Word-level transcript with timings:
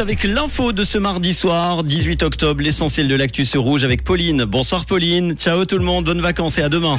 Avec 0.00 0.24
l'info 0.24 0.72
de 0.72 0.82
ce 0.82 0.98
mardi 0.98 1.32
soir, 1.32 1.84
18 1.84 2.24
octobre, 2.24 2.64
l'essentiel 2.64 3.06
de 3.06 3.14
l'actu 3.14 3.46
se 3.46 3.56
rouge 3.56 3.84
avec 3.84 4.02
Pauline. 4.02 4.44
Bonsoir 4.44 4.86
Pauline, 4.86 5.36
ciao 5.36 5.66
tout 5.66 5.78
le 5.78 5.84
monde, 5.84 6.06
bonnes 6.06 6.20
vacances 6.20 6.58
et 6.58 6.62
à 6.62 6.68
demain. 6.68 6.98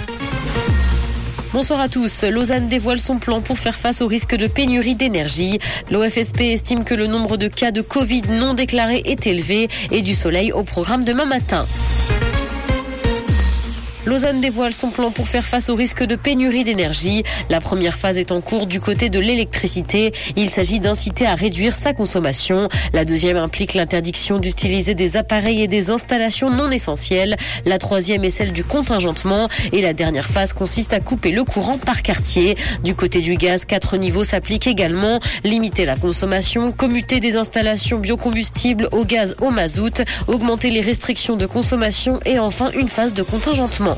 Bonsoir 1.51 1.81
à 1.81 1.89
tous. 1.89 2.23
Lausanne 2.23 2.69
dévoile 2.69 3.01
son 3.01 3.19
plan 3.19 3.41
pour 3.41 3.59
faire 3.59 3.75
face 3.75 3.99
au 3.99 4.07
risque 4.07 4.37
de 4.37 4.47
pénurie 4.47 4.95
d'énergie. 4.95 5.59
L'OFSP 5.91 6.39
estime 6.39 6.85
que 6.85 6.95
le 6.95 7.07
nombre 7.07 7.35
de 7.35 7.49
cas 7.49 7.71
de 7.71 7.81
Covid 7.81 8.21
non 8.29 8.53
déclarés 8.53 9.01
est 9.03 9.27
élevé 9.27 9.67
et 9.91 10.01
du 10.01 10.15
soleil 10.15 10.53
au 10.53 10.63
programme 10.63 11.03
demain 11.03 11.25
matin. 11.25 11.67
Lausanne 14.05 14.39
dévoile 14.39 14.71
son 14.71 14.91
plan 14.91 15.09
pour 15.09 15.27
faire 15.27 15.43
face 15.43 15.67
au 15.69 15.75
risque 15.75 16.03
de 16.03 16.15
pénurie 16.15 16.63
d'énergie. 16.63 17.23
La 17.49 17.59
première 17.59 17.95
phase 17.95 18.19
est 18.19 18.31
en 18.31 18.39
cours 18.39 18.67
du 18.67 18.79
côté 18.79 19.09
de 19.09 19.19
l'électricité. 19.19 20.13
Il 20.35 20.51
s'agit 20.51 20.79
d'inciter 20.79 21.25
à 21.25 21.33
réduire 21.33 21.73
sa 21.73 21.93
consommation. 21.93 22.69
La 22.93 23.03
deuxième 23.03 23.37
implique 23.37 23.73
l'interdiction 23.73 24.37
d'utiliser 24.37 24.93
des 24.93 25.17
appareils 25.17 25.63
et 25.63 25.67
des 25.67 25.89
installations 25.89 26.51
non 26.51 26.69
essentielles. 26.69 27.35
La 27.65 27.79
troisième 27.79 28.23
est 28.23 28.29
celle 28.29 28.51
du 28.51 28.63
contingentement. 28.63 29.49
Et 29.71 29.81
la 29.81 29.93
dernière 29.93 30.29
phase 30.29 30.53
consiste 30.53 30.93
à 30.93 30.99
couper 30.99 31.31
le 31.31 31.43
courant 31.43 31.79
par 31.79 32.03
quartier. 32.03 32.55
Du 32.83 32.93
côté 32.93 33.21
du 33.21 33.35
gaz, 33.37 33.65
quatre 33.65 33.97
niveaux 33.97 34.23
s'appliquent 34.23 34.67
également. 34.67 35.19
Limiter 35.43 35.85
la 35.85 35.95
consommation, 35.95 36.71
commuter 36.71 37.19
des 37.19 37.37
installations 37.37 37.97
biocombustibles 37.97 38.87
au 38.91 39.03
gaz 39.03 39.35
au 39.41 39.49
mazout, 39.49 40.03
augmenter 40.27 40.69
les 40.69 40.81
restrictions 40.81 41.37
de 41.37 41.47
consommation 41.47 42.19
et 42.25 42.37
enfin 42.37 42.69
une 42.77 42.87
phase 42.87 43.15
de 43.15 43.23
contingentement. 43.23 43.94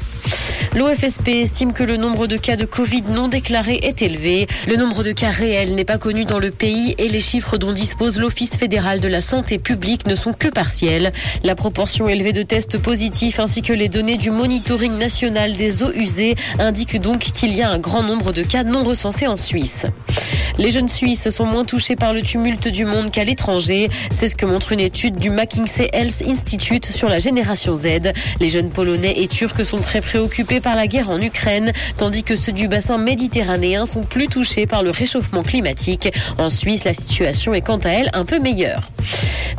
L'OFSP 0.76 1.30
estime 1.30 1.74
que 1.74 1.84
le 1.84 1.98
nombre 1.98 2.28
de 2.28 2.38
cas 2.38 2.56
de 2.56 2.66
Covid 2.66 3.04
non 3.10 3.30
déclarés 3.30 3.80
est 3.82 4.02
élevé. 4.02 4.48
Le 4.68 4.76
nombre 4.76 5.02
de 5.04 5.12
cas 5.12 5.32
réels 5.32 5.74
n'est 5.74 5.86
pas 5.86 5.98
connu 5.98 6.26
dans 6.26 6.40
le 6.40 6.52
pays 6.52 6.94
et 6.98 7.08
les 7.08 7.20
chiffres 7.20 7.58
dont 7.58 7.72
dispose 7.72 8.20
l'Office 8.20 8.58
fédéral 8.58 9.00
de 9.00 9.08
la 9.08 9.22
santé 9.22 9.58
publique 9.58 10.06
ne 10.06 10.16
sont 10.16 10.34
que 10.34 10.50
partiels. 10.50 11.14
La 11.44 11.56
proportion 11.56 12.08
élevée 12.08 12.34
de 12.34 12.44
tests 12.44 12.78
positifs 12.78 13.40
ainsi 13.40 13.62
que 13.62 13.74
les 13.74 13.90
données 13.90 14.18
du 14.18 14.30
monitoring 14.30 14.98
national 14.98 15.56
des 15.56 15.82
eaux 15.82 15.92
usées 15.94 16.36
indiquent 16.60 17.02
donc 17.02 17.20
qu'il 17.20 17.56
y 17.56 17.62
a 17.62 17.70
un 17.70 17.80
grand 17.80 18.04
nombre 18.04 18.32
de 18.32 18.44
cas 18.44 18.64
non 18.64 18.84
recensés 18.84 19.28
en 19.28 19.38
Suisse. 19.38 19.86
Les 20.58 20.72
jeunes 20.72 20.88
Suisses 20.88 21.30
sont 21.30 21.46
moins 21.46 21.66
touchés 21.66 21.96
par 21.96 22.14
le 22.14 22.22
tumulte 22.22 22.68
du 22.68 22.86
monde 22.86 23.12
qu'à 23.12 23.24
l'étranger. 23.24 23.90
C'est 24.10 24.28
ce 24.28 24.36
que 24.36 24.46
montre 24.46 24.72
une 24.72 24.80
étude 24.80 25.20
du 25.20 25.30
McKinsey 25.30 25.90
Health 25.94 26.24
Institute 26.26 26.86
sur 26.86 27.10
la 27.10 27.20
génération 27.20 27.76
Z. 27.76 28.14
Les 28.40 28.50
jeunes 28.50 28.70
Polonais 28.70 29.14
et 29.18 29.28
Turcs 29.28 29.64
sont 29.66 29.82
très 29.82 30.02
préoccupés 30.02 30.60
par 30.60 30.76
la 30.76 30.88
guerre 30.88 31.12
en 31.12 31.22
Ukraine, 31.22 31.72
tandis 31.98 32.24
que 32.24 32.36
ceux 32.36 32.52
du 32.52 32.68
bassin 32.68 32.98
méditerranéen 32.98 33.86
sont 33.86 34.02
plus 34.02 34.28
touchés 34.28 34.66
par 34.66 34.82
le 34.82 34.90
réchauffement 34.90 35.44
climatique. 35.44 36.10
En 36.40 36.50
Suisse, 36.50 36.84
la 36.86 36.94
situation 36.94 37.54
est 37.54 37.62
quant 37.62 37.78
à 37.78 37.90
elle 37.90 38.10
un 38.14 38.26
peu 38.26 38.40
meilleure. 38.40 38.90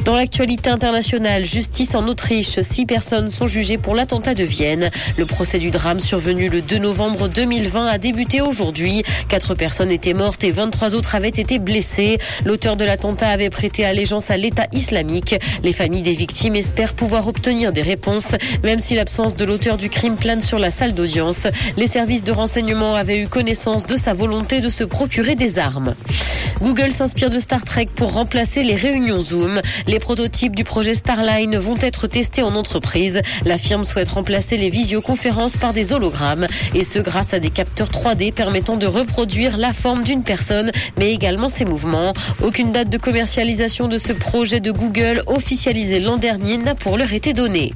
Dans 0.09 0.17
l'actualité 0.17 0.71
internationale, 0.71 1.45
justice 1.45 1.95
en 1.95 2.09
Autriche, 2.09 2.59
six 2.63 2.87
personnes 2.87 3.29
sont 3.29 3.47
jugées 3.47 3.77
pour 3.77 3.95
l'attentat 3.95 4.33
de 4.33 4.43
Vienne. 4.43 4.89
Le 5.19 5.27
procès 5.27 5.59
du 5.59 5.71
drame 5.71 6.01
survenu 6.01 6.49
le 6.49 6.63
2 6.63 6.79
novembre 6.79 7.29
2020 7.29 7.87
a 7.87 7.99
débuté 7.99 8.41
aujourd'hui. 8.41 9.03
Quatre 9.29 9.55
personnes 9.55 9.91
étaient 9.91 10.15
mortes 10.15 10.45
et 10.45 10.51
23 10.51 10.95
autres 10.95 11.15
avaient 11.15 11.29
été 11.29 11.59
blessées. 11.59 12.17
L'auteur 12.47 12.77
de 12.77 12.87
l'attentat 12.87 13.29
avait 13.29 13.51
prêté 13.51 13.85
allégeance 13.85 14.31
à 14.31 14.39
l'État 14.39 14.67
islamique. 14.73 15.35
Les 15.63 15.75
familles 15.75 16.01
des 16.01 16.15
victimes 16.15 16.57
espèrent 16.57 16.95
pouvoir 16.95 17.29
obtenir 17.29 17.75
des 17.75 17.83
réponses, 17.83 18.35
même 18.65 18.79
si 18.79 18.95
l'absence 18.95 19.35
de 19.35 19.45
l'auteur 19.45 19.77
du 19.77 19.91
crime 19.91 20.17
plane 20.17 20.41
sur 20.41 20.59
la 20.59 20.71
salle 20.71 20.95
d'audience. 20.95 21.47
Les 21.77 21.87
services 21.87 22.25
de 22.25 22.33
renseignement 22.33 22.95
avaient 22.95 23.19
eu 23.19 23.29
connaissance 23.29 23.85
de 23.85 23.99
sa 23.99 24.15
volonté 24.15 24.63
de 24.63 24.71
se 24.71 24.85
procurer 24.85 25.35
des 25.35 25.59
armes. 25.59 25.95
Google 26.61 26.93
s'inspire 26.93 27.31
de 27.31 27.39
Star 27.39 27.65
Trek 27.65 27.87
pour 27.95 28.13
remplacer 28.13 28.63
les 28.63 28.75
réunions 28.75 29.21
Zoom. 29.21 29.61
Les 29.87 30.01
prototypes 30.01 30.57
du 30.57 30.65
projet 30.65 30.95
Starline 30.95 31.57
vont 31.57 31.77
être 31.81 32.07
testés 32.07 32.43
en 32.43 32.55
entreprise. 32.57 33.23
La 33.45 33.59
firme 33.59 33.85
souhaite 33.85 34.09
remplacer 34.09 34.57
les 34.57 34.69
visioconférences 34.69 35.57
par 35.57 35.73
des 35.73 35.93
hologrammes 35.93 36.47
et 36.75 36.83
ce 36.83 36.99
grâce 36.99 37.33
à 37.33 37.39
des 37.39 37.51
capteurs 37.51 37.91
3D 37.91 38.33
permettant 38.33 38.77
de 38.77 38.87
reproduire 38.87 39.57
la 39.57 39.73
forme 39.73 40.03
d'une 40.03 40.25
personne 40.25 40.71
mais 40.99 41.13
également 41.13 41.49
ses 41.49 41.65
mouvements. 41.65 42.13
Aucune 42.43 42.73
date 42.73 42.91
de 42.91 42.99
commercialisation 42.99 43.87
de 43.87 43.99
ce 43.99 44.13
projet 44.13 44.61
de 44.61 44.73
Google 44.73 45.23
officialisé 45.27 46.01
l'an 46.01 46.17
dernier 46.17 46.59
n'a 46.59 46.75
pour 46.75 46.97
l'heure 46.97 47.13
été 47.13 47.33
donnée. 47.35 47.73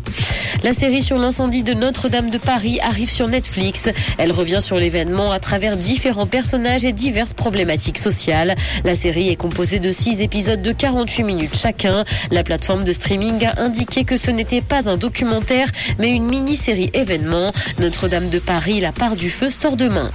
La 0.63 0.75
série 0.75 1.03
sur 1.03 1.19
l'incendie 1.19 1.65
de 1.65 1.75
Notre-Dame 1.75 2.31
de 2.31 2.39
Paris 2.39 2.79
arrive 2.83 3.11
sur 3.11 3.27
Netflix. 3.27 3.89
Elle 4.17 4.31
revient 4.31 4.61
sur 4.61 4.77
l'événement 4.77 5.33
à 5.33 5.41
travers 5.41 5.77
différents 5.77 6.27
personnages 6.27 6.85
et 6.85 6.93
diverses 6.93 7.33
problématiques 7.33 7.99
sociales. 7.99 8.55
La 8.85 8.97
série 8.97 9.29
est 9.29 9.37
composée 9.37 9.79
de 9.79 9.93
six 9.93 10.21
épisodes 10.21 10.63
de 10.63 10.73
48 10.73 11.23
minutes 11.23 11.57
chacun. 11.57 12.05
La 12.31 12.43
plateforme 12.43 12.85
de 12.85 12.93
streaming 12.93 13.47
a 13.47 13.61
indiqué 13.61 14.05
que 14.05 14.17
ce 14.17 14.31
n'était 14.31 14.61
pas 14.63 14.89
un 14.89 14.97
documentaire, 14.97 15.69
mais 15.99 16.15
une 16.15 16.27
mini-série 16.27 16.91
événement. 16.95 17.53
Notre-Dame 17.79 18.29
de 18.29 18.39
Paris, 18.39 18.81
la 18.81 18.93
part 18.93 19.17
du 19.17 19.31
feu 19.31 19.51
sort 19.51 19.77
demain. 19.77 20.11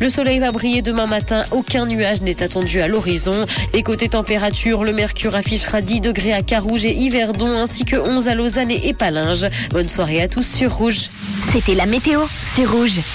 Le 0.00 0.10
soleil 0.10 0.38
va 0.38 0.52
briller 0.52 0.82
demain 0.82 1.06
matin, 1.06 1.44
aucun 1.50 1.86
nuage 1.86 2.20
n'est 2.20 2.42
attendu 2.42 2.80
à 2.80 2.88
l'horizon. 2.88 3.46
Et 3.72 3.82
côté 3.82 4.08
température, 4.08 4.84
le 4.84 4.92
mercure 4.92 5.34
affichera 5.34 5.80
10 5.80 6.00
degrés 6.00 6.32
à 6.32 6.42
Carouge 6.42 6.84
et 6.84 6.94
Yverdon 6.94 7.56
ainsi 7.56 7.84
que 7.84 7.96
11 7.96 8.28
à 8.28 8.34
Lausanne 8.34 8.70
et 8.70 8.92
Palinges. 8.92 9.46
Bonne 9.70 9.88
soirée 9.88 10.20
à 10.20 10.28
tous 10.28 10.46
sur 10.46 10.74
Rouge. 10.74 11.08
C'était 11.52 11.74
la 11.74 11.86
météo, 11.86 12.20
c'est 12.54 12.66
Rouge. 12.66 13.00